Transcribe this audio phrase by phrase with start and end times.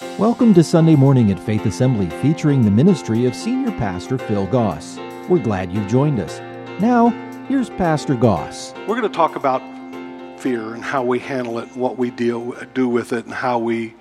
[0.00, 4.98] Welcome to Sunday Morning at Faith Assembly featuring the ministry of Senior Pastor Phil Goss.
[5.28, 6.40] We're glad you've joined us.
[6.80, 7.10] Now,
[7.48, 8.72] here's Pastor Goss.
[8.88, 9.60] We're going to talk about
[10.40, 13.94] fear and how we handle it, what we deal do with it, and how we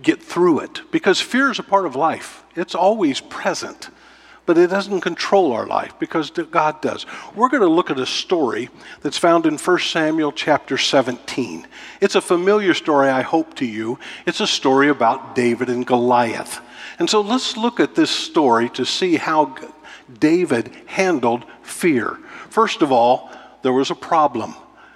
[0.00, 0.82] get through it.
[0.92, 2.44] Because fear is a part of life.
[2.54, 3.90] It's always present,
[4.44, 7.06] but it doesn't control our life because God does.
[7.34, 8.70] We're going to look at a story
[9.00, 11.66] that's found in 1 Samuel chapter 17.
[12.00, 13.98] It's a familiar story, I hope, to you.
[14.26, 16.60] It's a story about David and Goliath.
[16.98, 19.56] And so let's look at this story to see how
[20.18, 22.18] David handled fear.
[22.50, 23.30] First of all,
[23.62, 24.54] there was a problem.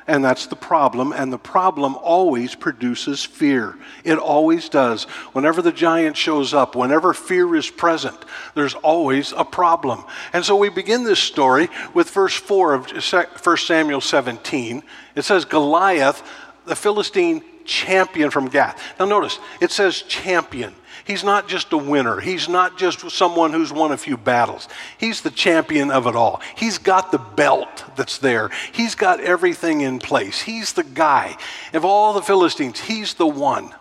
[0.09, 1.13] And that's the problem.
[1.13, 3.77] And the problem always produces fear.
[4.05, 5.05] It always does.
[5.33, 8.17] Whenever the giant shows up, whenever fear is present,
[8.55, 10.05] there's always a problem.
[10.33, 14.83] And so we begin this story with verse 4 of 1 Samuel 17.
[15.17, 16.23] It says, Goliath,
[16.67, 18.81] the Philistine champion from Gath.
[19.01, 20.73] Now notice, it says champion.
[21.07, 22.19] He's not just a winner.
[22.19, 24.69] He's not just someone who's won a few battles.
[24.99, 26.43] He's the champion of it all.
[26.57, 28.51] He's got the belt that's there.
[28.73, 30.41] He's got everything in place.
[30.41, 31.37] He's the guy.
[31.73, 33.73] Of all the Philistines, he's the one.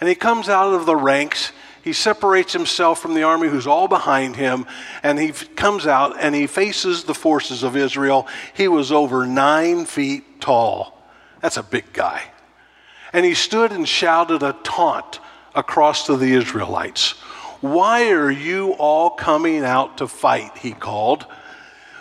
[0.00, 1.52] And he comes out of the ranks.
[1.84, 4.66] He separates himself from the army who's all behind him,
[5.02, 8.26] and he comes out and he faces the forces of Israel.
[8.52, 11.00] He was over nine feet tall.
[11.40, 12.22] That's a big guy.
[13.12, 15.20] And he stood and shouted a taunt
[15.54, 17.10] across to the Israelites.
[17.60, 20.58] Why are you all coming out to fight?
[20.58, 21.26] He called.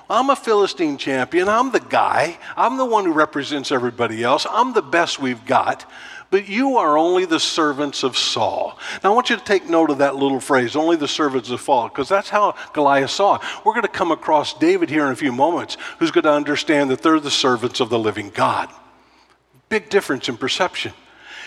[0.09, 1.47] I'm a Philistine champion.
[1.47, 2.37] I'm the guy.
[2.57, 4.45] I'm the one who represents everybody else.
[4.49, 5.89] I'm the best we've got.
[6.29, 8.77] But you are only the servants of Saul.
[9.03, 11.61] Now, I want you to take note of that little phrase, only the servants of
[11.61, 13.41] Saul, because that's how Goliath saw it.
[13.63, 16.89] We're going to come across David here in a few moments, who's going to understand
[16.89, 18.69] that they're the servants of the living God.
[19.69, 20.93] Big difference in perception.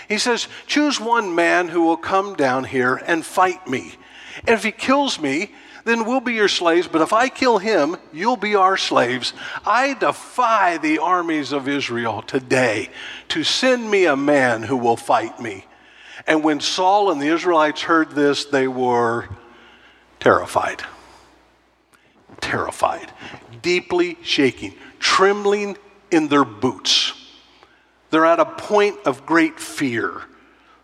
[0.09, 3.95] He says, Choose one man who will come down here and fight me.
[4.41, 5.53] And if he kills me,
[5.85, 6.89] then we'll be your slaves.
[6.89, 9.33] But if I kill him, you'll be our slaves.
[9.65, 12.91] I defy the armies of Israel today
[13.28, 15.65] to send me a man who will fight me.
[16.27, 19.28] And when Saul and the Israelites heard this, they were
[20.19, 20.83] terrified.
[22.41, 23.12] Terrified,
[23.62, 25.78] deeply shaking, trembling
[26.11, 27.12] in their boots.
[28.11, 30.22] They're at a point of great fear.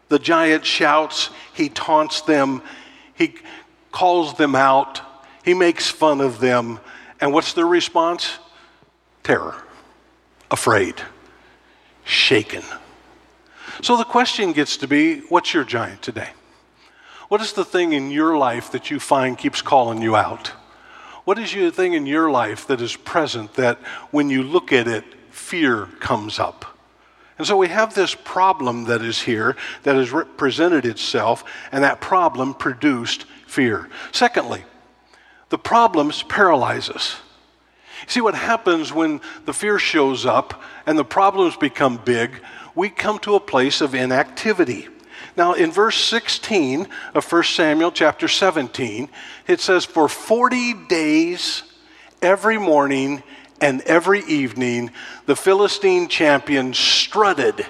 [0.08, 2.62] The giant shouts, he taunts them,
[3.14, 3.34] he
[3.90, 5.00] calls them out,
[5.44, 6.80] he makes fun of them.
[7.20, 8.38] And what's their response?
[9.22, 9.54] Terror,
[10.50, 10.96] afraid,
[12.04, 12.62] shaken.
[13.80, 16.30] So the question gets to be what's your giant today?
[17.28, 20.48] What is the thing in your life that you find keeps calling you out?
[21.24, 23.78] What is the thing in your life that is present that
[24.10, 26.71] when you look at it, fear comes up?
[27.42, 31.42] And so we have this problem that is here that has presented itself,
[31.72, 33.88] and that problem produced fear.
[34.12, 34.62] Secondly,
[35.48, 37.16] the problems paralyze us.
[38.06, 42.40] See what happens when the fear shows up and the problems become big?
[42.76, 44.86] We come to a place of inactivity.
[45.36, 49.08] Now, in verse 16 of 1 Samuel chapter 17,
[49.48, 51.64] it says, For 40 days,
[52.22, 53.24] every morning
[53.62, 54.90] and every evening,
[55.26, 57.64] the Philistine champion strutted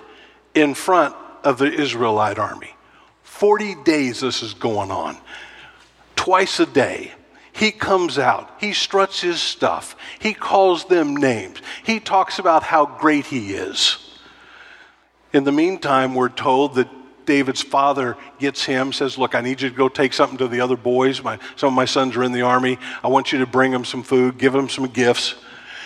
[0.55, 1.15] in front
[1.45, 2.75] of the Israelite army.
[3.23, 5.19] 40 days this is going on.
[6.17, 7.13] Twice a day,
[7.53, 8.51] he comes out.
[8.59, 9.95] He struts his stuff.
[10.19, 11.59] He calls them names.
[11.85, 13.99] He talks about how great he is.
[15.35, 16.89] In the meantime, we're told that
[17.27, 20.61] David's father gets him, says, Look, I need you to go take something to the
[20.63, 21.23] other boys.
[21.23, 22.79] My, some of my sons are in the army.
[23.05, 25.35] I want you to bring them some food, give them some gifts.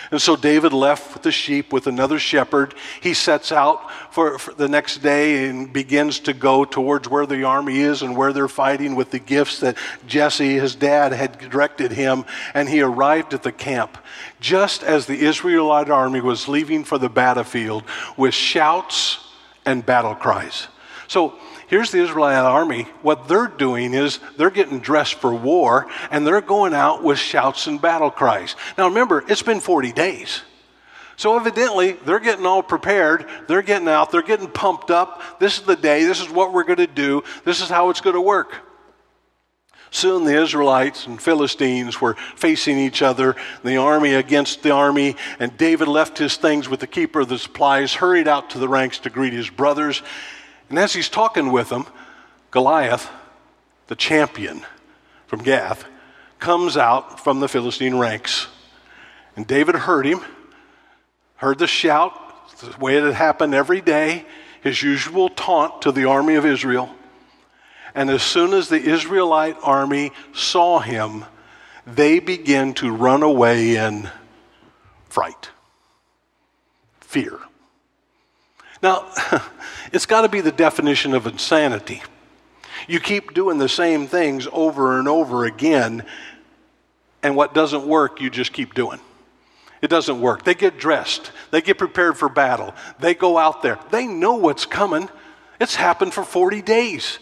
[0.09, 2.73] And so David left with the sheep with another shepherd.
[3.01, 7.43] He sets out for, for, the next day and begins to go towards where the
[7.43, 11.91] army is and where they're fighting with the gifts that Jesse, his dad, had directed
[11.91, 12.23] him.
[12.53, 13.97] And he arrived at the camp
[14.39, 17.83] just as the Israelite army was leaving for the battlefield
[18.15, 19.19] with shouts
[19.65, 20.67] and battle cries.
[21.07, 21.35] So
[21.67, 22.83] here's the Israelite army.
[23.01, 27.67] What they're doing is they're getting dressed for war and they're going out with shouts
[27.67, 28.55] and battle cries.
[28.77, 30.41] Now remember, it's been 40 days.
[31.15, 33.25] So evidently, they're getting all prepared.
[33.47, 34.11] They're getting out.
[34.11, 35.39] They're getting pumped up.
[35.39, 36.03] This is the day.
[36.03, 37.23] This is what we're going to do.
[37.43, 38.53] This is how it's going to work.
[39.89, 45.55] Soon the Israelites and Philistines were facing each other, the army against the army, and
[45.57, 48.99] David left his things with the keeper of the supplies, hurried out to the ranks
[48.99, 50.03] to greet his brothers,
[50.69, 51.85] and as he's talking with them,
[52.51, 53.09] Goliath,
[53.87, 54.65] the champion
[55.27, 55.85] from Gath,
[56.39, 58.47] comes out from the Philistine ranks.
[59.35, 60.21] And David heard him,
[61.35, 62.13] heard the shout,
[62.59, 64.25] the way it had happened every day,
[64.61, 66.89] his usual taunt to the army of Israel.
[67.95, 71.25] And as soon as the Israelite army saw him,
[71.85, 74.09] they began to run away in
[75.09, 75.49] fright,
[76.99, 77.39] fear.
[78.83, 79.05] Now,
[79.93, 82.01] it's got to be the definition of insanity.
[82.87, 86.05] You keep doing the same things over and over again,
[87.23, 88.99] and what doesn't work, you just keep doing.
[89.81, 90.43] It doesn't work.
[90.43, 94.65] They get dressed, they get prepared for battle, they go out there, they know what's
[94.65, 95.09] coming.
[95.59, 97.19] It's happened for 40 days.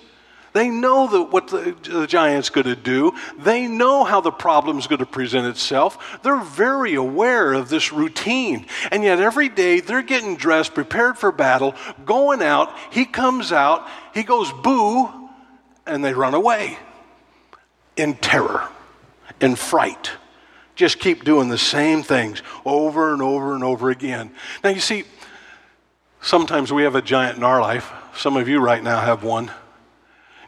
[0.55, 3.11] They know the, what the, the giant's going to do.
[3.37, 6.17] They know how the problem's going to present itself.
[6.23, 8.65] They're very aware of this routine.
[8.89, 11.75] And yet every day they're getting dressed, prepared for battle,
[12.05, 12.73] going out.
[12.89, 15.09] He comes out, he goes boo,
[15.85, 16.79] and they run away
[17.97, 18.69] in terror,
[19.41, 20.11] in fright.
[20.75, 24.31] Just keep doing the same things over and over and over again.
[24.63, 25.03] Now, you see,
[26.21, 27.91] sometimes we have a giant in our life.
[28.15, 29.51] Some of you right now have one.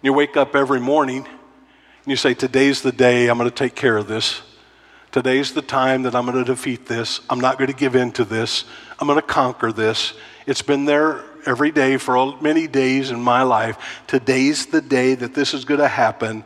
[0.01, 3.75] You wake up every morning and you say, Today's the day I'm going to take
[3.75, 4.41] care of this.
[5.11, 7.21] Today's the time that I'm going to defeat this.
[7.29, 8.65] I'm not going to give in to this.
[8.99, 10.13] I'm going to conquer this.
[10.45, 14.01] It's been there every day for many days in my life.
[14.05, 16.43] Today's the day that this is going to happen.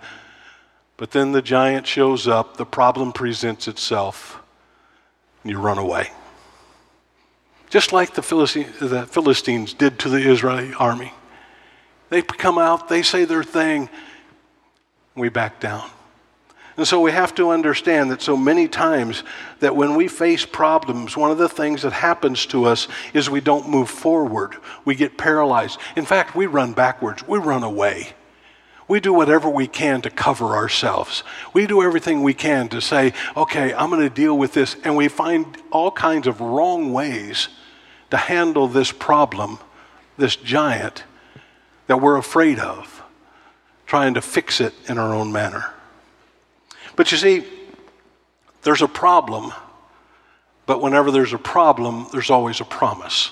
[0.98, 4.40] But then the giant shows up, the problem presents itself,
[5.42, 6.12] and you run away.
[7.70, 11.14] Just like the Philistines did to the Israeli army.
[12.12, 13.90] They come out, they say their thing,
[15.16, 15.90] we back down.
[16.76, 19.24] And so we have to understand that so many times
[19.62, 23.40] that when we face problems, one of the things that happens to us is we
[23.40, 24.58] don't move forward.
[24.84, 25.80] We get paralyzed.
[25.96, 27.26] In fact, we run backwards.
[27.26, 28.10] We run away.
[28.90, 31.24] We do whatever we can to cover ourselves.
[31.54, 34.76] We do everything we can to say, okay, I'm going to deal with this.
[34.84, 37.48] And we find all kinds of wrong ways
[38.10, 39.60] to handle this problem,
[40.18, 41.06] this giant
[41.92, 43.04] that we're afraid of,
[43.86, 45.66] trying to fix it in our own manner.
[46.96, 47.44] But you see,
[48.62, 49.52] there's a problem,
[50.66, 53.32] but whenever there's a problem, there's always a promise.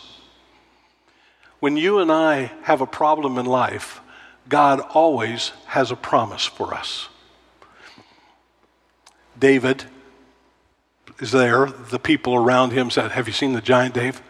[1.62, 4.02] When you and I have a problem in life,
[4.50, 7.08] God always has a promise for us.
[9.40, 9.86] David
[11.20, 11.68] is there.
[11.68, 14.22] The people around him said, Have you seen the giant, Dave?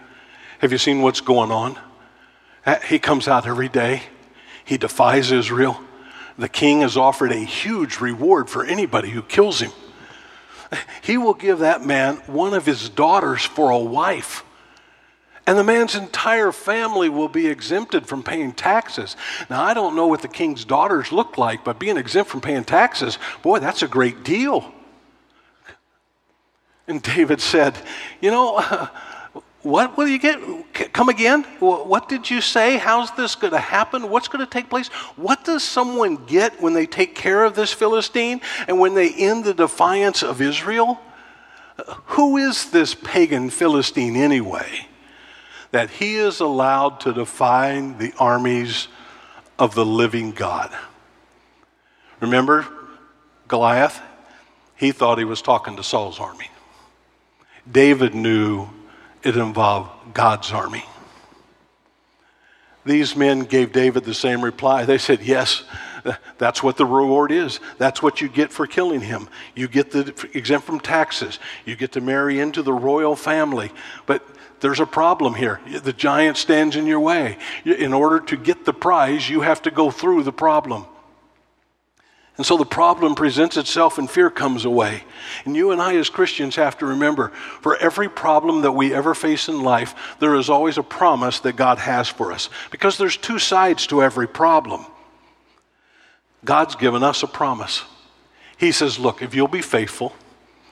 [0.60, 1.80] Have you seen what's going on?
[2.86, 4.04] He comes out every day.
[4.70, 5.82] He defies Israel.
[6.38, 9.72] The king has offered a huge reward for anybody who kills him.
[11.02, 14.44] He will give that man one of his daughters for a wife.
[15.48, 19.18] And the man's entire family will be exempted from paying taxes.
[19.50, 22.64] Now, I don't know what the king's daughters look like, but being exempt from paying
[22.64, 24.72] taxes, boy, that's a great deal.
[26.86, 27.76] And David said,
[28.22, 28.60] You know,
[29.62, 30.40] What will you get?
[30.94, 31.44] Come again?
[31.60, 32.78] What did you say?
[32.78, 34.10] How's this going to happen?
[34.10, 34.88] What's going to take place?
[35.18, 38.40] What does someone get when they take care of this Philistine
[38.70, 41.00] and when they end the defiance of Israel?
[42.06, 44.88] Who is this pagan Philistine anyway?
[45.72, 48.88] That he is allowed to defy the armies
[49.58, 50.74] of the living God.
[52.22, 52.66] Remember
[53.50, 54.02] Goliath?
[54.78, 56.50] He thought he was talking to Saul's army.
[57.70, 58.70] David knew
[59.24, 60.86] it involved God's army.
[62.86, 64.86] These men gave David the same reply.
[64.86, 65.64] They said, Yes,
[66.38, 67.60] that's what the reward is.
[67.78, 69.28] That's what you get for killing him.
[69.56, 71.40] You get the exempt from taxes.
[71.66, 73.72] You get to marry into the royal family.
[74.06, 74.26] But
[74.62, 75.60] there's a problem here.
[75.84, 77.38] The giant stands in your way.
[77.66, 80.86] In order to get the prize, you have to go through the problem.
[82.40, 85.04] And so the problem presents itself and fear comes away.
[85.44, 89.14] And you and I, as Christians, have to remember for every problem that we ever
[89.14, 92.50] face in life, there is always a promise that God has for us.
[92.72, 94.86] Because there's two sides to every problem.
[96.46, 97.84] God's given us a promise.
[98.58, 100.16] He says, Look, if you'll be faithful,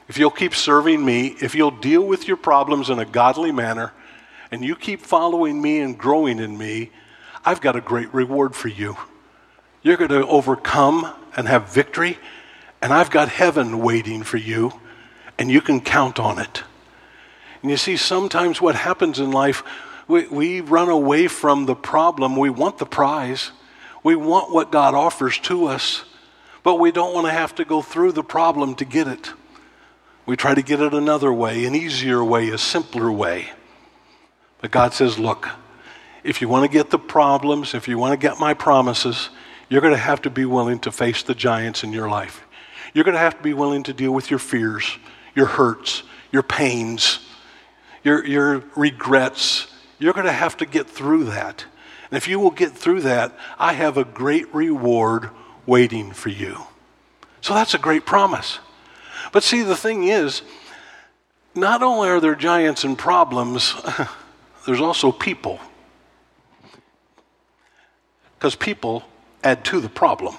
[0.08, 3.92] if you'll keep serving me, if you'll deal with your problems in a godly manner,
[4.52, 6.92] and you keep following me and growing in me,
[7.44, 8.96] I've got a great reward for you.
[9.82, 12.18] You're going to overcome and have victory,
[12.82, 14.74] and I've got heaven waiting for you,
[15.38, 16.64] and you can count on it.
[17.62, 19.64] And you see, sometimes what happens in life,
[20.08, 22.36] we, we run away from the problem.
[22.36, 23.52] We want the prize,
[24.04, 26.04] we want what God offers to us,
[26.64, 29.32] but we don't want to have to go through the problem to get it.
[30.26, 33.52] We try to get it another way, an easier way, a simpler way.
[34.60, 35.50] But God says, look,
[36.24, 39.30] if you want to get the problems, if you want to get my promises,
[39.70, 42.46] you're going to have to be willing to face the giants in your life.
[42.94, 44.98] You're going to have to be willing to deal with your fears,
[45.36, 47.20] your hurts, your pains,
[48.04, 49.68] your, your regrets.
[50.00, 51.66] You're going to have to get through that.
[52.10, 55.30] And if you will get through that, I have a great reward
[55.66, 56.58] waiting for you.
[57.42, 58.60] So that's a great promise.
[59.34, 60.42] But see, the thing is,
[61.54, 63.76] not only are there giants and problems,
[64.66, 65.60] there's also people.
[68.38, 69.04] Because people
[69.44, 70.36] add to the problem.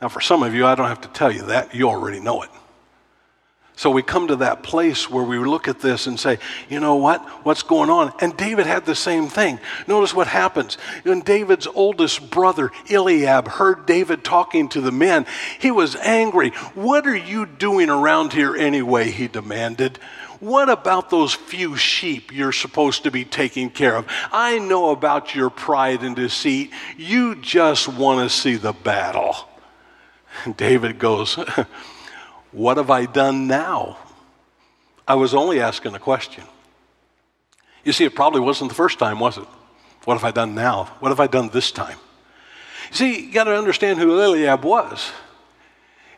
[0.00, 1.74] Now, for some of you, I don't have to tell you that.
[1.74, 2.50] You already know it.
[3.76, 6.38] So we come to that place where we look at this and say,
[6.68, 7.20] you know what?
[7.44, 8.12] What's going on?
[8.20, 9.58] And David had the same thing.
[9.88, 10.76] Notice what happens.
[11.02, 15.26] When David's oldest brother, Eliab, heard David talking to the men,
[15.58, 16.50] he was angry.
[16.74, 19.10] What are you doing around here anyway?
[19.10, 19.98] He demanded.
[20.40, 24.06] What about those few sheep you're supposed to be taking care of?
[24.32, 26.72] I know about your pride and deceit.
[26.96, 29.36] You just want to see the battle.
[30.56, 31.38] David goes,
[32.52, 33.98] What have I done now?
[35.08, 36.44] I was only asking a question.
[37.84, 39.44] You see, it probably wasn't the first time, was it?
[40.04, 40.84] What have I done now?
[41.00, 41.98] What have I done this time?
[42.90, 45.10] You see, you got to understand who Eliab was.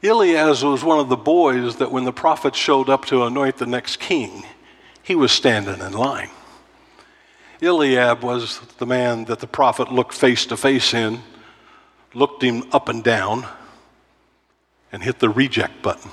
[0.03, 3.67] Eliab was one of the boys that when the prophet showed up to anoint the
[3.67, 4.45] next king,
[5.03, 6.31] he was standing in line.
[7.63, 11.21] Eliab was the man that the prophet looked face to face in,
[12.13, 13.47] looked him up and down,
[14.93, 16.11] and hit the reject button.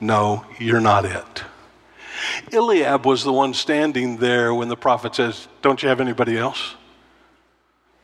[0.00, 1.44] No, you're not it.
[2.52, 6.74] Eliab was the one standing there when the prophet says, Don't you have anybody else?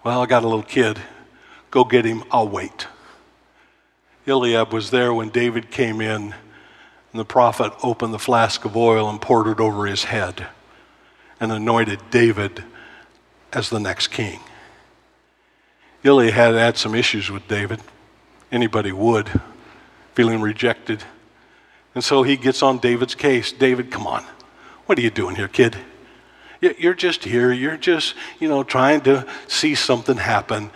[0.04, 1.00] Well, I got a little kid.
[1.70, 2.24] Go get him.
[2.30, 2.86] I'll wait.
[4.26, 6.34] Eliab was there when David came in,
[7.12, 10.46] and the prophet opened the flask of oil and poured it over his head
[11.40, 12.64] and anointed David
[13.52, 14.40] as the next king.
[16.04, 17.80] Eliab had had some issues with David.
[18.50, 19.40] Anybody would,
[20.14, 21.02] feeling rejected
[21.94, 23.52] and so he gets on David's case.
[23.52, 24.24] David, come on.
[24.86, 25.76] What are you doing here, kid?
[26.60, 27.52] You're just here.
[27.52, 30.70] You're just, you know, trying to see something happen.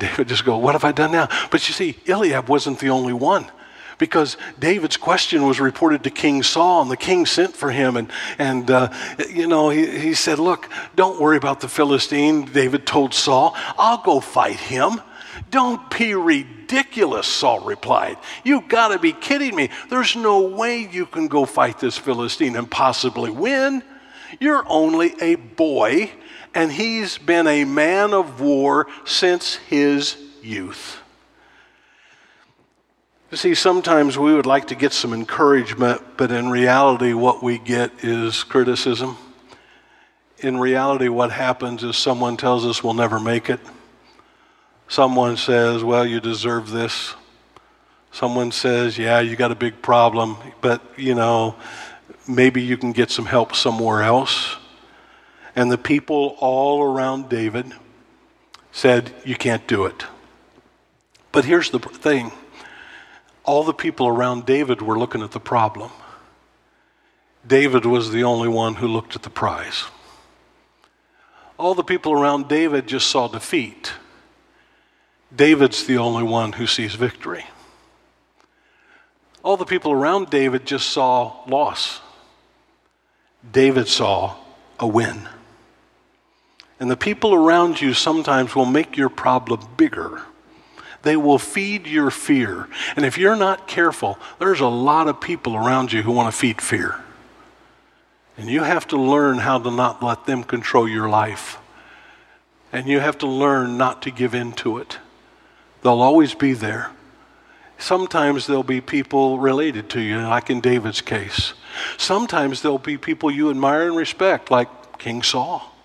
[0.00, 1.28] David just go, what have I done now?
[1.50, 3.50] But you see, Eliab wasn't the only one
[3.98, 7.96] because David's question was reported to King Saul, and the king sent for him.
[7.96, 8.92] And, and uh,
[9.28, 12.46] you know, he, he said, Look, don't worry about the Philistine.
[12.46, 15.00] David told Saul, I'll go fight him.
[15.50, 18.18] Don't be ridiculous, Saul replied.
[18.44, 19.70] You've got to be kidding me.
[19.88, 23.82] There's no way you can go fight this Philistine and possibly win.
[24.40, 26.10] You're only a boy,
[26.58, 31.00] and he's been a man of war since his youth.
[33.30, 37.58] You see, sometimes we would like to get some encouragement, but in reality, what we
[37.58, 39.16] get is criticism.
[40.38, 43.60] In reality, what happens is someone tells us we'll never make it.
[44.88, 47.14] Someone says, Well, you deserve this.
[48.10, 51.54] Someone says, Yeah, you got a big problem, but you know,
[52.26, 54.57] maybe you can get some help somewhere else.
[55.58, 57.72] And the people all around David
[58.70, 60.04] said, You can't do it.
[61.32, 62.30] But here's the thing
[63.42, 65.90] all the people around David were looking at the problem.
[67.44, 69.86] David was the only one who looked at the prize.
[71.58, 73.94] All the people around David just saw defeat.
[75.34, 77.46] David's the only one who sees victory.
[79.42, 82.00] All the people around David just saw loss.
[83.50, 84.36] David saw
[84.78, 85.28] a win.
[86.80, 90.22] And the people around you sometimes will make your problem bigger.
[91.02, 92.68] They will feed your fear.
[92.96, 96.38] And if you're not careful, there's a lot of people around you who want to
[96.38, 97.00] feed fear.
[98.36, 101.58] And you have to learn how to not let them control your life.
[102.72, 104.98] And you have to learn not to give in to it.
[105.82, 106.90] They'll always be there.
[107.78, 111.54] Sometimes there'll be people related to you, like in David's case.
[111.96, 115.77] Sometimes there'll be people you admire and respect, like King Saul.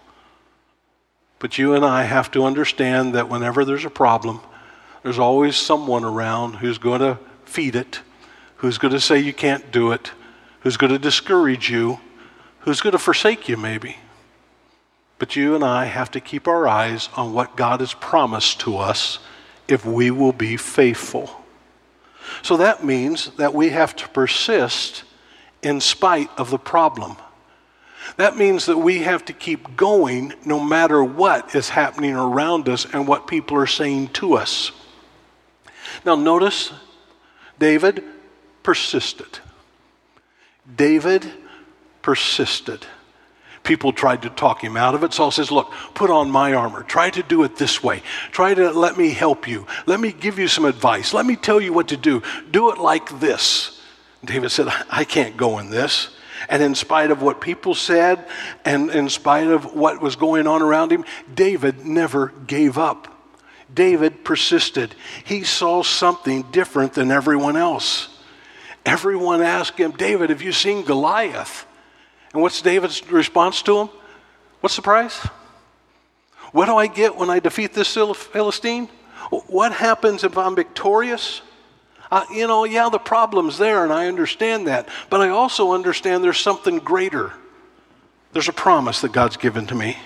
[1.44, 4.40] But you and I have to understand that whenever there's a problem,
[5.04, 8.00] there's always someone around who's going to feed it,
[8.56, 10.14] who's going to say you can't do it,
[10.62, 12.00] who's going to discourage you,
[12.60, 13.98] who's going to forsake you, maybe.
[15.20, 18.78] But you and I have to keep our eyes on what God has promised to
[18.78, 19.20] us
[19.68, 21.30] if we will be faithful.
[22.42, 25.04] So that means that we have to persist
[25.62, 27.18] in spite of the problem.
[28.18, 32.86] That means that we have to keep going no matter what is happening around us
[32.94, 34.72] and what people are saying to us.
[36.06, 36.72] Now, notice
[37.60, 38.04] David
[38.62, 39.40] persisted.
[40.76, 41.30] David
[42.02, 42.86] persisted.
[43.64, 45.14] People tried to talk him out of it.
[45.14, 46.84] Saul says, Look, put on my armor.
[46.84, 48.04] Try to do it this way.
[48.32, 49.66] Try to let me help you.
[49.86, 51.14] Let me give you some advice.
[51.14, 52.22] Let me tell you what to do.
[52.52, 53.80] Do it like this.
[54.24, 56.10] David said, I can't go in this.
[56.50, 58.26] And in spite of what people said
[58.66, 63.08] and in spite of what was going on around him, David never gave up.
[63.74, 64.94] David persisted.
[65.24, 68.10] He saw something different than everyone else.
[68.86, 71.66] Everyone asked him, David, have you seen Goliath?
[72.34, 73.90] And what's David's response to him?
[74.60, 75.26] What's the price?
[76.52, 78.90] What do I get when I defeat this Philistine?
[79.48, 81.42] What happens if I'm victorious?
[82.14, 84.88] Uh, you know, yeah, the problem's there, and I understand that.
[85.10, 87.34] But I also understand there's something greater.
[88.34, 89.98] There's a promise that God's given to me.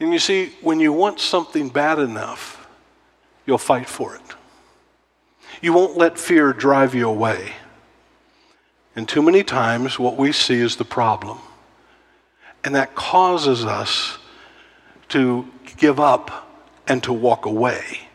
[0.00, 2.66] And you see, when you want something bad enough,
[3.46, 4.22] you'll fight for it.
[5.60, 7.52] You won't let fear drive you away.
[8.96, 11.38] And too many times, what we see is the problem.
[12.64, 14.18] And that causes us
[15.10, 15.46] to
[15.76, 18.08] give up and to walk away.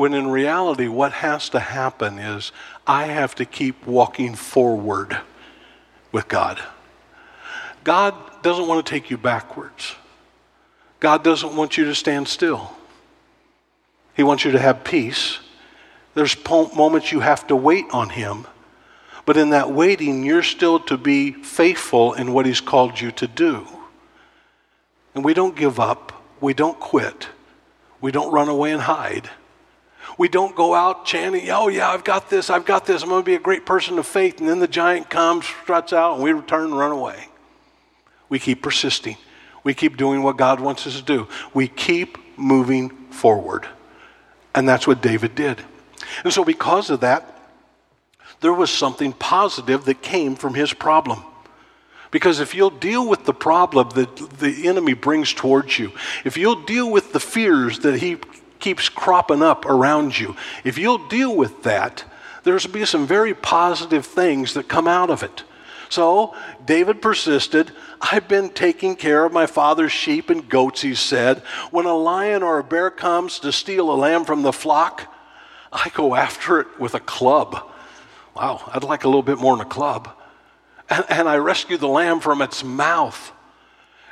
[0.00, 2.52] When in reality, what has to happen is
[2.86, 5.18] I have to keep walking forward
[6.10, 6.58] with God.
[7.84, 9.94] God doesn't want to take you backwards.
[11.00, 12.74] God doesn't want you to stand still.
[14.16, 15.38] He wants you to have peace.
[16.14, 18.46] There's moments you have to wait on Him.
[19.26, 23.26] But in that waiting, you're still to be faithful in what He's called you to
[23.26, 23.66] do.
[25.14, 26.24] And we don't give up.
[26.40, 27.28] We don't quit.
[28.00, 29.28] We don't run away and hide.
[30.20, 33.22] We don't go out chanting, oh, yeah, I've got this, I've got this, I'm going
[33.22, 34.38] to be a great person of faith.
[34.38, 37.28] And then the giant comes, struts out, and we return and run away.
[38.28, 39.16] We keep persisting.
[39.64, 41.26] We keep doing what God wants us to do.
[41.54, 43.66] We keep moving forward.
[44.54, 45.62] And that's what David did.
[46.22, 47.40] And so, because of that,
[48.42, 51.22] there was something positive that came from his problem.
[52.10, 55.92] Because if you'll deal with the problem that the enemy brings towards you,
[56.26, 58.18] if you'll deal with the fears that he
[58.60, 62.04] keeps cropping up around you, if you'll deal with that,
[62.42, 65.44] there's be some very positive things that come out of it.
[65.88, 67.72] So David persisted.
[68.00, 71.38] I've been taking care of my father's sheep and goats, he said.
[71.72, 75.12] When a lion or a bear comes to steal a lamb from the flock,
[75.72, 77.68] I go after it with a club.
[78.36, 80.10] Wow, I'd like a little bit more than a club.
[80.88, 83.32] And, and I rescue the lamb from its mouth.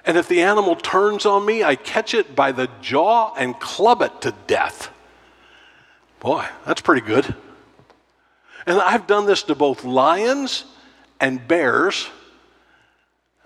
[0.08, 4.00] And if the animal turns on me, I catch it by the jaw and club
[4.00, 4.88] it to death.
[6.18, 7.34] Boy, that's pretty good.
[8.64, 10.64] And I've done this to both lions
[11.20, 12.08] and bears,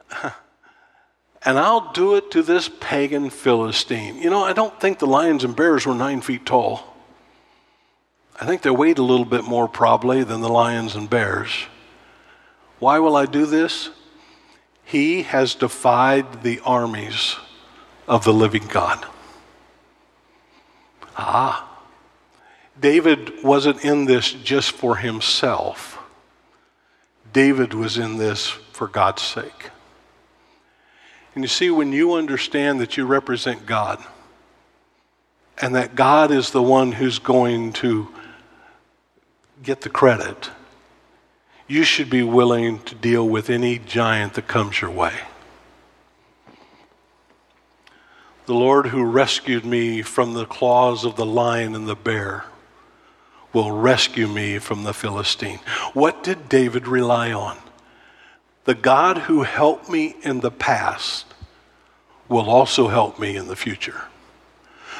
[1.44, 4.22] and I'll do it to this pagan Philistine.
[4.22, 6.94] You know, I don't think the lions and bears were nine feet tall.
[8.40, 11.51] I think they weighed a little bit more probably than the lions and bears.
[12.79, 13.90] Why will I do this?
[14.92, 17.37] He has defied the armies
[18.07, 19.07] of the living God.
[21.16, 21.66] Ah,
[22.78, 25.98] David wasn't in this just for himself.
[27.33, 29.70] David was in this for God's sake.
[31.35, 33.98] And you see, when you understand that you represent God
[35.57, 38.09] and that God is the one who's going to
[39.62, 40.50] get the credit,
[41.66, 45.14] you should be willing to deal with any giant that comes your way.
[48.46, 52.44] The Lord who rescued me from the claws of the lion and the bear
[53.53, 55.61] will rescue me from the Philistine.
[55.92, 57.59] What did David rely on?
[58.64, 61.27] The God who helped me in the past
[62.29, 64.03] will also help me in the future.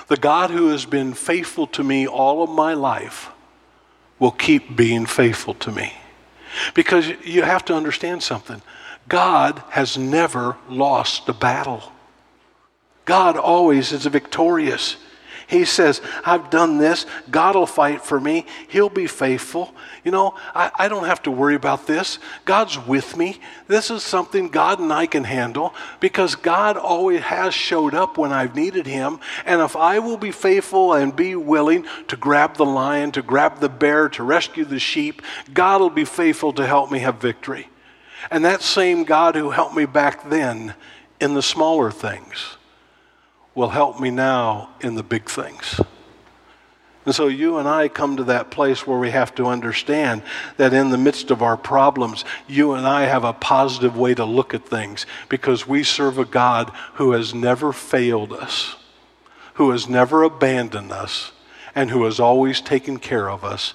[0.09, 3.31] The God who has been faithful to me all of my life
[4.19, 5.93] will keep being faithful to me.
[6.75, 8.63] Because you have to understand something
[9.09, 11.93] God has never lost a battle,
[13.05, 14.97] God always is victorious.
[15.53, 17.05] He says, I've done this.
[17.31, 18.47] God will fight for me.
[18.69, 19.75] He'll be faithful.
[20.03, 22.19] You know, I, I don't have to worry about this.
[22.47, 23.39] God's with me.
[23.69, 28.33] This is something God and I can handle because God always has showed up when
[28.33, 29.21] I've needed Him.
[29.45, 33.61] And if I will be faithful and be willing to grab the lion, to grab
[33.61, 35.21] the bear, to rescue the sheep,
[35.53, 37.69] God will be faithful to help me have victory.
[38.31, 40.73] And that same God who helped me back then
[41.21, 42.57] in the smaller things
[43.55, 45.81] will help me now in the big things.
[47.05, 50.23] And so you and I come to that place where we have to understand
[50.57, 54.25] that in the midst of our problems, you and I have a positive way to
[54.25, 58.77] look at things because we serve a God who has never failed us,
[59.55, 61.33] who has never abandoned us,
[61.75, 63.75] and who has always taken care of us,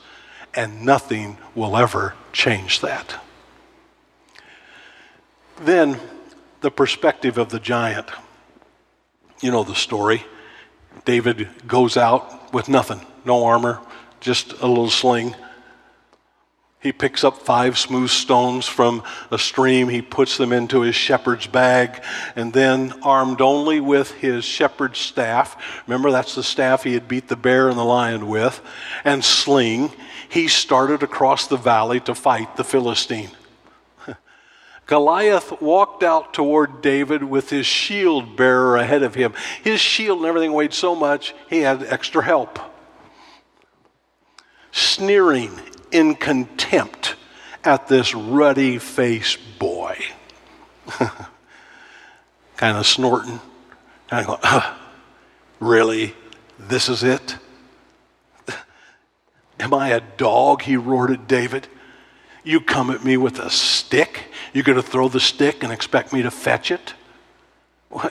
[0.53, 3.15] and nothing will ever change that.
[5.59, 5.99] Then,
[6.61, 8.07] the perspective of the giant.
[9.41, 10.23] You know the story.
[11.06, 13.80] David goes out with nothing, no armor,
[14.19, 15.36] just a little sling.
[16.80, 19.89] He picks up five smooth stones from a stream.
[19.89, 22.04] He puts them into his shepherd's bag.
[22.36, 27.28] And then, armed only with his shepherd's staff, remember that's the staff he had beat
[27.28, 28.62] the bear and the lion with,
[29.04, 29.91] and sling,
[30.30, 33.32] he started across the valley to fight the Philistine.
[34.88, 39.34] Goliath walked out toward David with his shield bearer ahead of him.
[39.62, 42.58] His shield and everything weighed so much, he had extra help.
[44.71, 45.52] Sneering
[45.91, 47.15] in contempt
[47.65, 49.97] at this ruddy faced boy.
[52.56, 53.41] kind of snorting,
[54.10, 54.63] kind of going,
[55.60, 56.15] Really?
[56.58, 57.36] This is it?
[59.60, 60.62] Am I a dog?
[60.62, 61.67] He roared at David.
[62.45, 64.32] You come at me with a stick?
[64.58, 66.96] You're going to throw the stick and expect me to fetch it?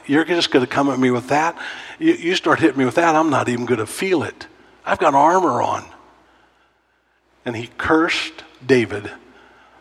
[0.07, 1.61] You're just going to come at me with that?
[1.99, 4.47] You, you start hitting me with that, I'm not even going to feel it.
[4.85, 5.85] I've got armor on
[7.45, 9.11] and he cursed David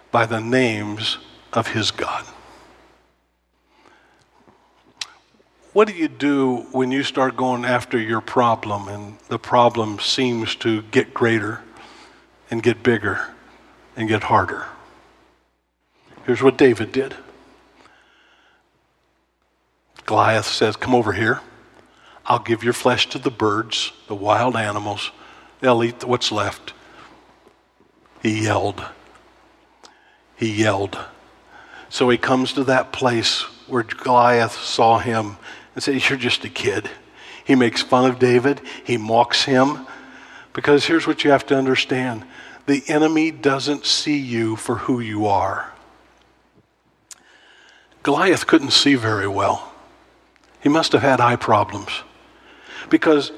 [0.10, 1.20] by the names
[1.54, 2.26] of his God.
[5.72, 10.56] What do you do when you start going after your problem and the problem seems
[10.56, 11.62] to get greater
[12.50, 13.36] and get bigger
[13.96, 14.66] and get harder?
[16.26, 17.16] Here's what David did
[20.06, 21.42] Goliath says, Come over here.
[22.26, 25.12] I'll give your flesh to the birds, the wild animals.
[25.60, 26.74] They'll eat what's left.
[28.22, 28.84] He yelled.
[30.36, 30.98] He yelled.
[31.90, 35.38] So he comes to that place where Goliath saw him
[35.76, 36.90] and said, You're just a kid.
[37.46, 39.86] He makes fun of David, he mocks him.
[40.54, 42.26] Because here's what you have to understand
[42.66, 45.75] the enemy doesn't see you for who you are.
[48.06, 49.74] Goliath couldn't see very well.
[50.62, 51.90] He must have had eye problems
[52.88, 53.32] because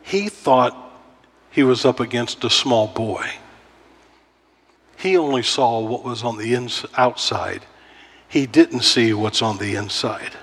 [0.00, 0.76] he thought
[1.50, 3.28] he was up against a small boy.
[4.96, 7.62] He only saw what was on the ins- outside.
[8.28, 10.36] He didn't see what's on the inside.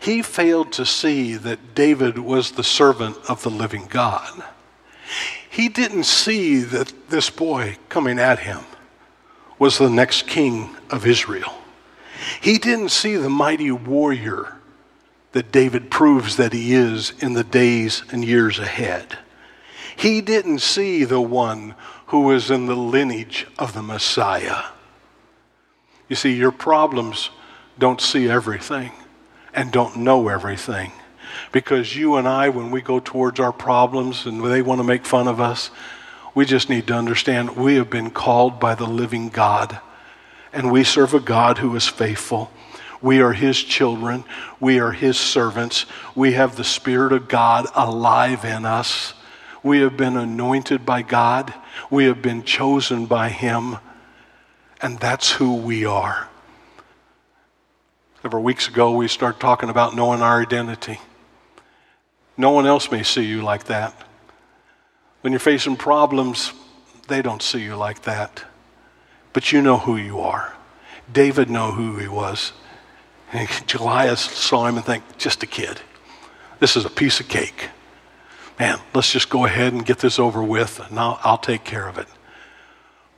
[0.00, 4.42] He failed to see that David was the servant of the living God.
[5.48, 8.62] He didn't see that this boy coming at him
[9.56, 11.59] was the next king of Israel.
[12.40, 14.56] He didn't see the mighty warrior
[15.32, 19.18] that David proves that he is in the days and years ahead.
[19.96, 21.74] He didn't see the one
[22.06, 24.64] who was in the lineage of the Messiah.
[26.08, 27.30] You see, your problems
[27.78, 28.92] don't see everything
[29.54, 30.92] and don't know everything.
[31.52, 35.06] Because you and I, when we go towards our problems and they want to make
[35.06, 35.70] fun of us,
[36.34, 39.80] we just need to understand we have been called by the living God.
[40.52, 42.50] And we serve a God who is faithful.
[43.02, 44.24] We are His children.
[44.58, 45.86] We are His servants.
[46.14, 49.14] We have the Spirit of God alive in us.
[49.62, 51.54] We have been anointed by God.
[51.90, 53.78] We have been chosen by Him.
[54.82, 56.28] And that's who we are.
[58.22, 61.00] Several weeks ago, we started talking about knowing our identity.
[62.36, 63.94] No one else may see you like that.
[65.20, 66.52] When you're facing problems,
[67.08, 68.44] they don't see you like that.
[69.32, 70.54] But you know who you are.
[71.12, 72.52] David knew who he was.
[73.32, 75.80] And Goliath saw him and think, just a kid.
[76.58, 77.68] This is a piece of cake
[78.60, 81.88] man, let's just go ahead and get this over with, and I'll, I'll take care
[81.88, 82.06] of it.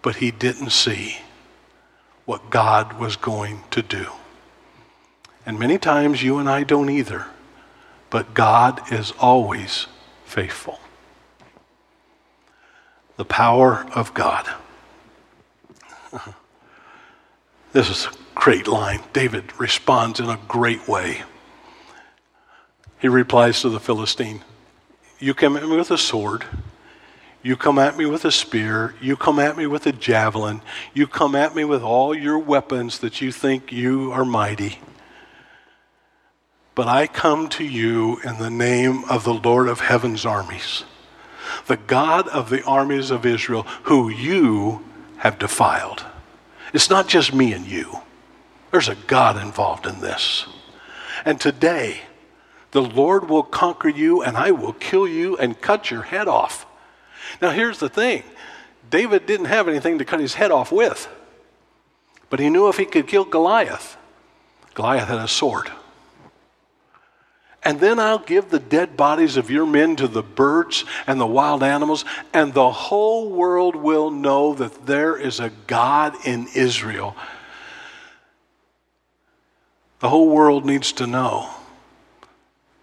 [0.00, 1.16] But he didn't see
[2.24, 4.06] what God was going to do.
[5.44, 7.26] And many times you and I don't either.
[8.08, 9.88] But God is always
[10.24, 10.78] faithful.
[13.16, 14.48] The power of God.
[16.12, 16.32] Uh-huh.
[17.72, 19.00] This is a great line.
[19.12, 21.22] David responds in a great way.
[23.00, 24.42] He replies to the Philistine
[25.18, 26.44] you come at me with a sword.
[27.44, 28.96] You come at me with a spear.
[29.00, 30.62] You come at me with a javelin.
[30.94, 34.80] You come at me with all your weapons that you think you are mighty.
[36.74, 40.82] But I come to you in the name of the Lord of heaven's armies,
[41.68, 44.84] the God of the armies of Israel, who you
[45.22, 46.04] have defiled.
[46.72, 48.00] It's not just me and you,
[48.72, 50.46] there's a God involved in this.
[51.24, 52.00] And today,
[52.72, 56.66] the Lord will conquer you, and I will kill you and cut your head off.
[57.40, 58.24] Now, here's the thing
[58.90, 61.08] David didn't have anything to cut his head off with,
[62.28, 63.96] but he knew if he could kill Goliath,
[64.74, 65.70] Goliath had a sword.
[67.64, 71.26] And then I'll give the dead bodies of your men to the birds and the
[71.26, 77.16] wild animals, and the whole world will know that there is a God in Israel.
[80.00, 81.50] The whole world needs to know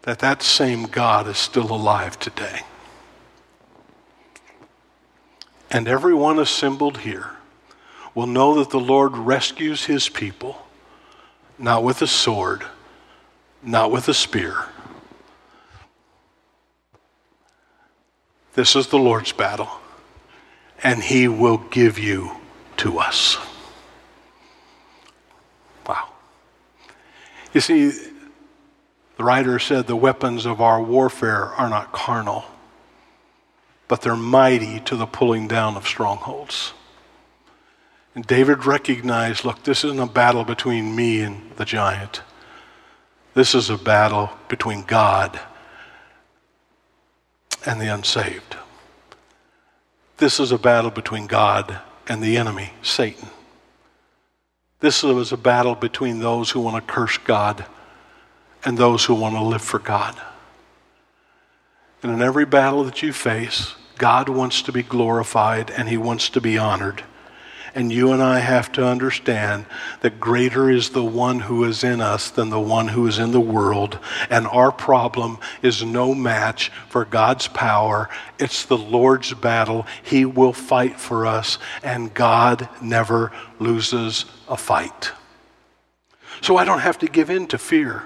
[0.03, 2.61] that that same God is still alive today.
[5.71, 7.31] and everyone assembled here
[8.15, 10.65] will know that the Lord rescues his people,
[11.57, 12.63] not with a sword,
[13.63, 14.65] not with a spear.
[18.53, 19.69] This is the Lord's battle,
[20.83, 22.31] and he will give you
[22.77, 23.37] to us.
[25.87, 26.09] Wow.
[27.53, 27.89] You see,
[29.17, 32.45] the writer said the weapons of our warfare are not carnal
[33.89, 36.73] but they're mighty to the pulling down of strongholds.
[38.15, 42.21] And David recognized look, this isn't a battle between me and the giant.
[43.33, 45.39] This is a battle between God
[47.65, 48.57] and the unsaved.
[50.17, 53.29] This is a battle between God and the enemy, Satan.
[54.79, 57.65] This was a battle between those who want to curse God
[58.63, 60.19] and those who want to live for God.
[62.01, 66.29] And in every battle that you face, God wants to be glorified and he wants
[66.29, 67.03] to be honored.
[67.75, 69.65] And you and I have to understand
[70.01, 73.31] that greater is the one who is in us than the one who is in
[73.31, 73.99] the world.
[74.29, 78.09] And our problem is no match for God's power.
[78.39, 79.85] It's the Lord's battle.
[80.03, 85.11] He will fight for us, and God never loses a fight.
[86.41, 88.03] So I don't have to give in to fear.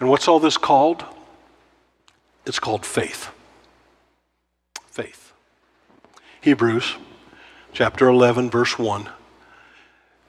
[0.00, 1.04] And what's all this called?
[2.46, 3.30] It's called faith
[4.94, 5.32] faith.
[6.40, 6.94] Hebrews
[7.74, 9.08] chapter 11, verse 1.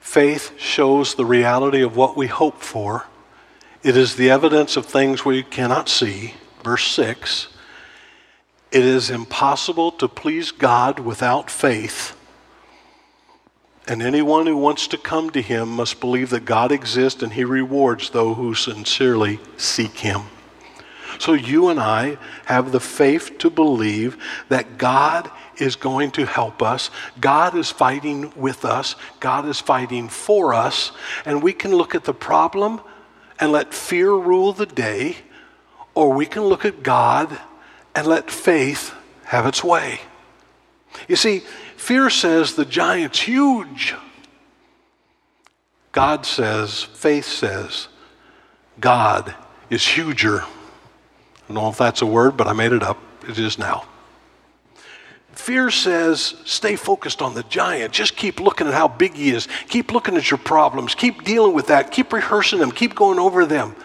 [0.00, 3.06] Faith shows the reality of what we hope for.
[3.84, 6.34] It is the evidence of things we cannot see.
[6.64, 7.46] Verse 6.
[8.72, 12.16] It is impossible to please God without faith.
[13.86, 17.44] And anyone who wants to come to him must believe that God exists and he
[17.44, 20.22] rewards those who sincerely seek him.
[21.20, 24.16] So you and I have the faith to believe
[24.48, 26.90] that God is going to help us.
[27.20, 28.96] God is fighting with us.
[29.20, 30.92] God is fighting for us.
[31.24, 32.80] And we can look at the problem
[33.38, 35.16] and let fear rule the day,
[35.94, 37.38] or we can look at God
[37.94, 40.00] and let faith have its way.
[41.08, 41.42] You see,
[41.76, 43.94] fear says the giant's huge.
[45.92, 47.88] God says, faith says,
[48.78, 49.34] God
[49.70, 50.42] is huger.
[50.42, 52.98] I don't know if that's a word, but I made it up.
[53.28, 53.86] It is now.
[55.36, 57.92] Fear says, stay focused on the giant.
[57.92, 59.46] Just keep looking at how big he is.
[59.68, 60.94] Keep looking at your problems.
[60.94, 61.92] Keep dealing with that.
[61.92, 62.72] Keep rehearsing them.
[62.72, 63.76] Keep going over them.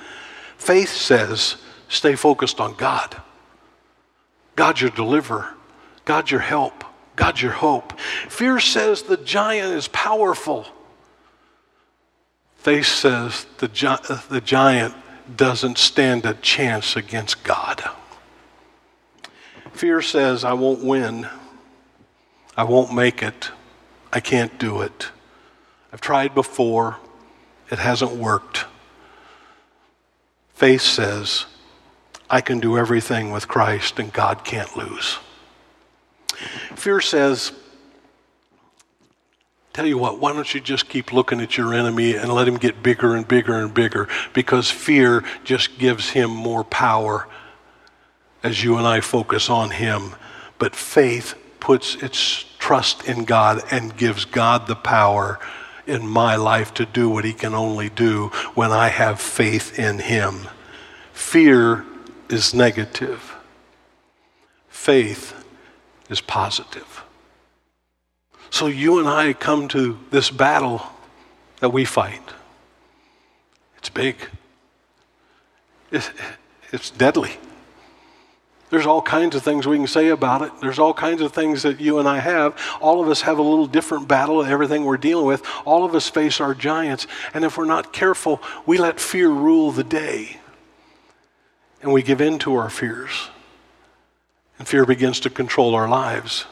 [0.58, 1.58] Faith says,
[1.90, 3.22] stay focused on God.
[4.56, 5.54] God, your deliverer.
[6.06, 6.86] God, your help.
[7.18, 8.00] God, your hope.
[8.00, 10.66] Fear says the giant is powerful.
[12.56, 14.96] Faith says the, gi- the giant
[15.36, 17.84] doesn't stand a chance against God.
[19.74, 21.28] Fear says, I won't win.
[22.58, 23.52] I won't make it.
[24.12, 25.10] I can't do it.
[25.94, 26.98] I've tried before.
[27.70, 28.66] It hasn't worked.
[30.54, 31.46] Faith says,
[32.30, 35.18] I can do everything with Christ and God can't lose.
[36.76, 37.52] Fear says,
[39.74, 42.58] Tell you what, why don't you just keep looking at your enemy and let him
[42.58, 44.10] get bigger and bigger and bigger?
[44.34, 47.28] Because fear just gives him more power
[48.44, 50.14] as you and I focus on him.
[50.60, 55.40] But faith puts its trust in God and gives God the power
[55.88, 60.00] in my life to do what he can only do when I have faith in
[60.00, 60.48] him.
[61.14, 61.86] Fear
[62.30, 63.36] is negative,
[64.68, 65.34] faith
[66.10, 67.04] is positive.
[68.50, 70.82] So you and I come to this battle
[71.62, 72.22] that we fight.
[73.78, 74.18] It's big.
[75.92, 76.10] It's,
[76.92, 77.38] deadly.
[78.72, 80.52] There's all kinds of things we can say about it.
[80.62, 82.58] There's all kinds of things that you and I have.
[82.80, 85.46] All of us have a little different battle, everything we're dealing with.
[85.66, 87.06] All of us face our giants.
[87.34, 90.38] And if we're not careful, we let fear rule the day.
[91.82, 93.30] And we give in to our fears.
[94.58, 96.46] And fear begins to control our lives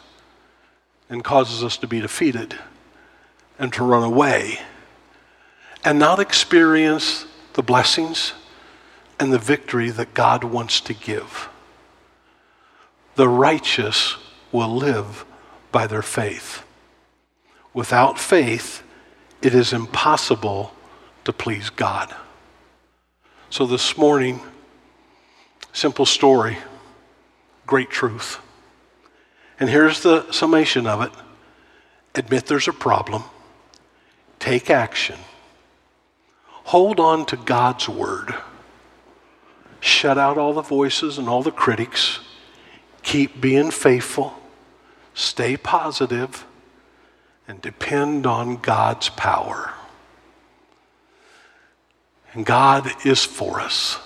[1.10, 2.60] and causes us to be defeated
[3.58, 4.60] and to run away
[5.86, 8.34] and not experience the blessings
[9.22, 11.48] and the victory that God wants to give.
[13.20, 14.16] The righteous
[14.54, 15.26] will live
[15.74, 16.64] by their faith.
[17.74, 18.82] Without faith,
[19.42, 20.74] it is impossible
[21.26, 22.16] to please God.
[23.50, 24.40] So this morning,
[25.74, 26.60] simple story,
[27.68, 28.40] great truth.
[29.60, 31.12] And here's the summation of it
[32.16, 33.24] admit there's a problem,
[34.40, 35.20] take action,
[36.48, 38.34] hold on to God's word,
[39.82, 42.22] shut out all the voices and all the critics,
[43.04, 44.34] keep being faithful,
[45.14, 46.46] stay positive,
[47.48, 49.74] and depend on God's power.
[52.34, 53.98] And God is for us.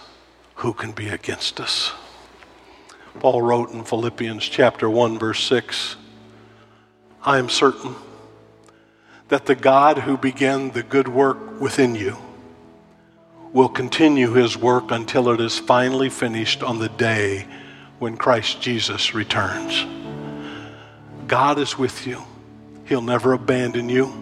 [0.56, 1.92] Who can be against us?
[3.20, 5.98] Paul wrote in Philippians chapter 1 verse 6,
[7.22, 7.96] I am certain
[9.28, 12.18] that the God who began the good work within you
[13.52, 17.46] will continue his work until it is finally finished on the day
[18.04, 19.86] when Christ Jesus returns.
[21.26, 22.22] God is with you.
[22.84, 24.14] He'll never abandon you.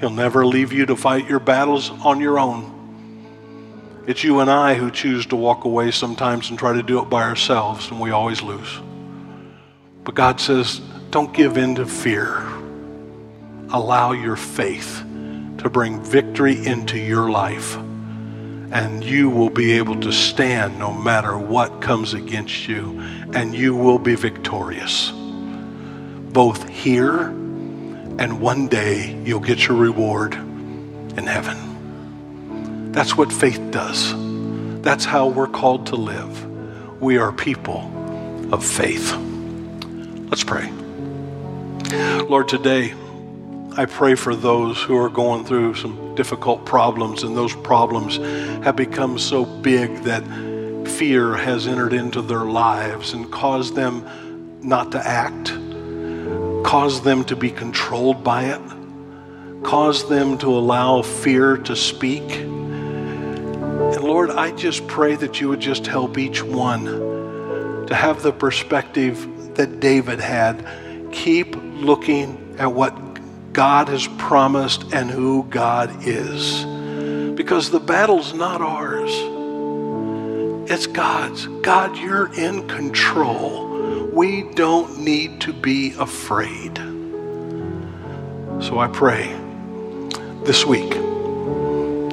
[0.00, 4.02] He'll never leave you to fight your battles on your own.
[4.08, 7.08] It's you and I who choose to walk away sometimes and try to do it
[7.08, 8.80] by ourselves, and we always lose.
[10.02, 10.80] But God says,
[11.12, 12.44] don't give in to fear.
[13.68, 15.04] Allow your faith
[15.58, 17.76] to bring victory into your life,
[18.70, 23.00] and you will be able to stand no matter what comes against you,
[23.32, 25.12] and you will be victorious.
[25.12, 27.22] Both here
[28.20, 32.92] and one day you'll get your reward in heaven.
[32.92, 34.14] That's what faith does.
[34.82, 37.00] That's how we're called to live.
[37.00, 37.90] We are people
[38.52, 39.14] of faith.
[40.28, 40.70] Let's pray.
[42.28, 42.94] Lord, today
[43.76, 48.18] I pray for those who are going through some difficult problems, and those problems
[48.62, 50.22] have become so big that
[50.86, 54.04] fear has entered into their lives and caused them
[54.60, 55.46] not to act,
[56.62, 58.60] caused them to be controlled by it,
[59.62, 62.30] caused them to allow fear to speak.
[62.32, 66.84] And Lord, I just pray that you would just help each one
[67.86, 70.66] to have the perspective that David had.
[71.12, 73.09] Keep looking at what
[73.52, 76.64] God has promised and who God is.
[77.34, 79.10] Because the battle's not ours,
[80.70, 81.46] it's God's.
[81.62, 83.68] God, you're in control.
[84.12, 86.76] We don't need to be afraid.
[88.62, 89.34] So I pray
[90.44, 90.90] this week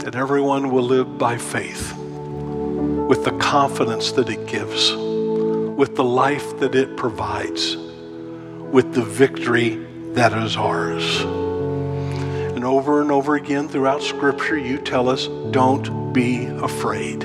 [0.04, 6.60] that everyone will live by faith with the confidence that it gives, with the life
[6.60, 9.87] that it provides, with the victory
[10.17, 11.21] that is ours.
[11.21, 17.21] And over and over again throughout Scripture, you tell us, don't be afraid.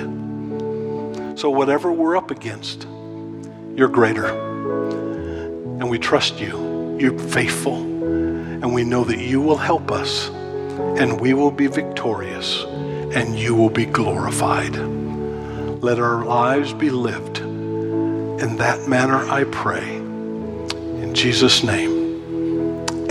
[1.39, 2.87] So, whatever we're up against,
[3.75, 4.27] you're greater.
[4.27, 6.99] And we trust you.
[7.01, 7.77] You're faithful.
[7.77, 12.65] And we know that you will help us and we will be victorious
[13.15, 14.77] and you will be glorified.
[14.77, 19.97] Let our lives be lived in that manner, I pray.
[19.97, 22.02] In Jesus' name,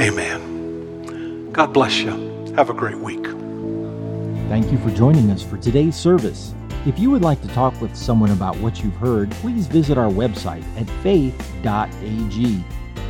[0.01, 1.51] amen.
[1.51, 2.11] God bless you.
[2.55, 3.23] Have a great week.
[4.49, 6.53] Thank you for joining us for today's service.
[6.85, 10.09] If you would like to talk with someone about what you've heard, please visit our
[10.09, 12.63] website at faith.ag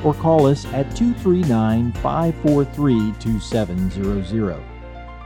[0.03, 4.63] or call us at 239 543 2700.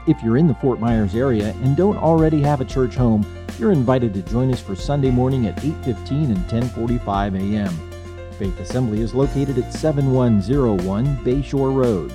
[0.06, 3.26] If you're in the Fort Myers area and don't already have a church home,
[3.58, 7.95] you're invited to join us for Sunday morning at 8:15 and 10:45 a.m.
[8.38, 12.12] Faith Assembly is located at 7101 Bayshore Road.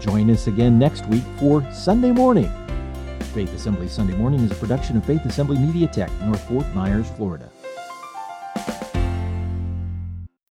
[0.00, 2.52] Join us again next week for Sunday morning.
[3.32, 7.10] Faith Assembly Sunday Morning is a production of Faith Assembly Media Tech, North Fort Myers,
[7.16, 7.50] Florida.